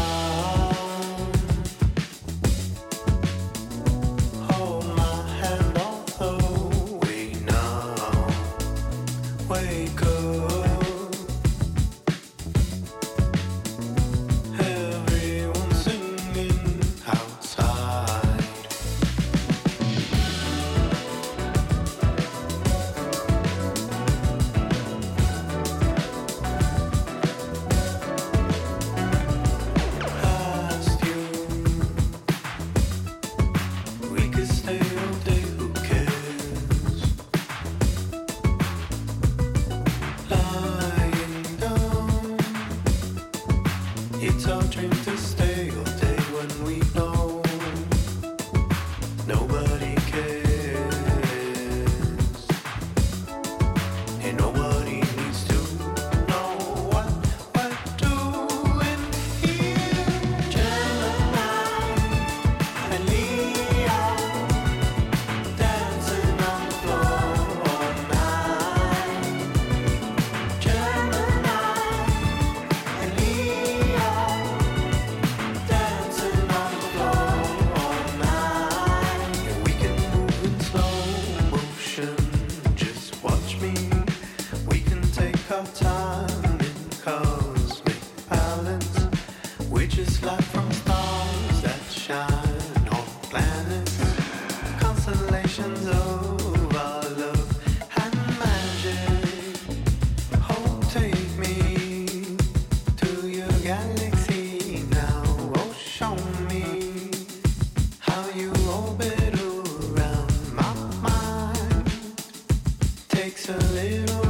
takes 113.22 113.50
a 113.50 113.58
little 113.74 114.29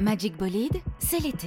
Magic 0.00 0.36
Bolide. 0.36 0.74
C'est 0.98 1.20
l'été. 1.20 1.46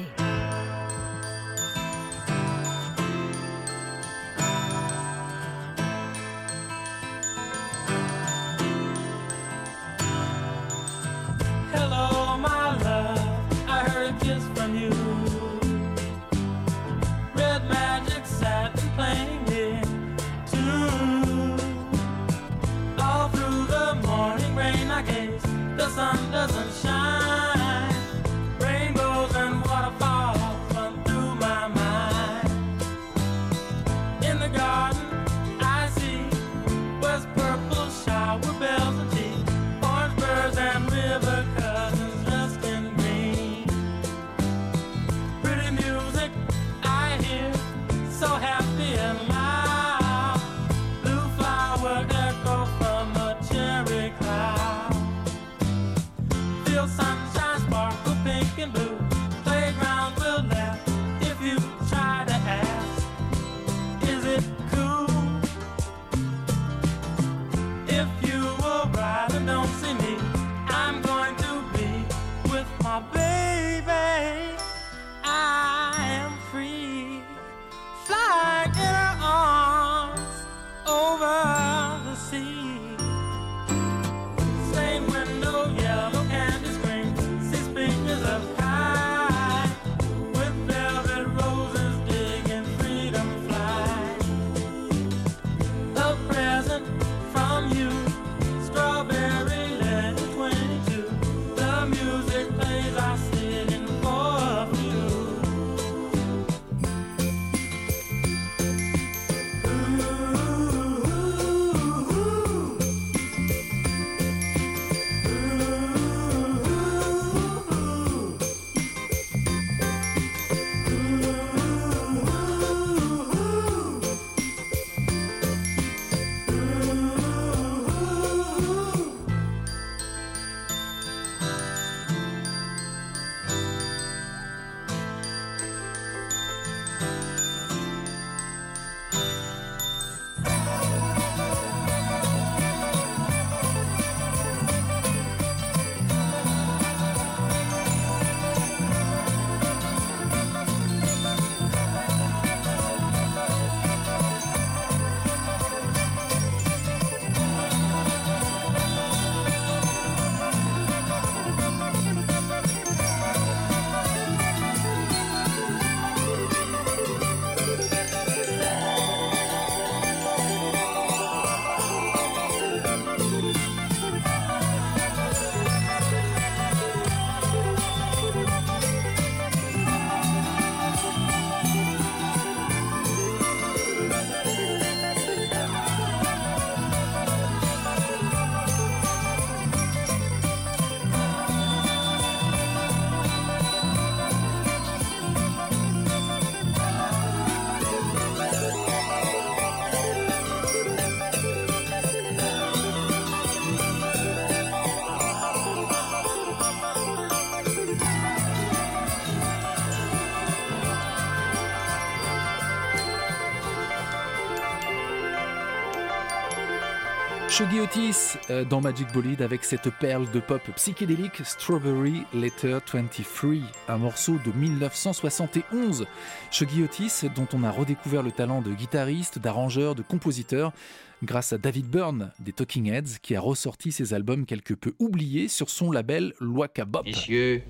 Otis 217.86 218.38
euh, 218.50 218.66
dans 218.66 218.82
Magic 218.82 219.14
Bolide 219.14 219.44
avec 219.44 219.64
cette 219.64 219.92
perle 220.00 220.30
de 220.32 220.40
pop 220.40 220.62
psychédélique 220.76 221.46
Strawberry 221.46 222.24
Letter 222.34 222.80
23, 222.92 223.52
un 223.88 223.98
morceau 224.00 224.40
de 224.44 224.52
1971. 224.52 226.08
Shuggy 226.50 226.82
Otis 226.82 227.30
dont 227.36 227.48
on 227.54 227.64
a 227.64 227.70
redécouvert 227.70 228.24
le 228.24 228.32
talent 228.32 228.64
de 228.64 228.72
guitariste, 228.72 229.38
d'arrangeur, 229.38 229.94
de 229.94 230.02
compositeur 230.02 230.74
grâce 231.22 231.54
à 231.54 231.60
David 231.60 231.86
Byrne 231.86 232.32
des 232.40 232.54
Talking 232.54 232.92
Heads 232.92 233.20
qui 233.22 233.36
a 233.36 233.40
ressorti 233.42 233.92
ses 233.92 234.16
albums 234.16 234.48
quelque 234.48 234.74
peu 234.74 234.94
oubliés 234.98 235.48
sur 235.48 235.70
son 235.70 235.92
label 235.92 236.34
Waka 236.42 236.86
Bop. 236.86 237.06
Messieurs, 237.06 237.62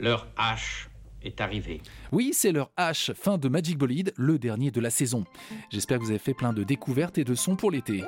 leur 0.00 0.26
hache 0.38 0.88
est 1.22 1.42
arrivée. 1.42 1.82
Oui, 2.12 2.30
c'est 2.32 2.52
leur 2.52 2.70
H, 2.78 3.12
fin 3.12 3.36
de 3.36 3.50
Magic 3.50 3.76
Bolide, 3.76 4.14
le 4.16 4.38
dernier 4.38 4.70
de 4.70 4.80
la 4.80 4.90
saison. 4.90 5.24
J'espère 5.70 5.98
que 5.98 6.04
vous 6.04 6.10
avez 6.10 6.18
fait 6.18 6.34
plein 6.34 6.54
de 6.54 6.64
découvertes 6.64 7.18
et 7.18 7.24
de 7.24 7.34
sons 7.34 7.56
pour 7.56 7.70
l'été. 7.70 8.02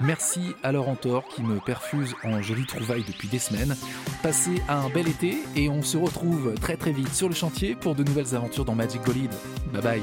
Merci 0.00 0.54
à 0.62 0.72
Laurent 0.72 0.94
Thor 0.94 1.24
qui 1.28 1.42
me 1.42 1.58
perfuse 1.58 2.14
en 2.24 2.40
jolies 2.40 2.66
trouvailles 2.66 3.04
depuis 3.06 3.28
des 3.28 3.38
semaines. 3.38 3.76
Passez 4.22 4.62
un 4.68 4.88
bel 4.88 5.08
été 5.08 5.38
et 5.56 5.68
on 5.68 5.82
se 5.82 5.96
retrouve 5.96 6.54
très 6.54 6.76
très 6.76 6.92
vite 6.92 7.12
sur 7.12 7.28
le 7.28 7.34
chantier 7.34 7.74
pour 7.74 7.94
de 7.94 8.04
nouvelles 8.04 8.34
aventures 8.34 8.64
dans 8.64 8.74
Magic 8.74 9.02
Bolide. 9.02 9.32
Bye 9.72 9.82
bye. 9.82 10.02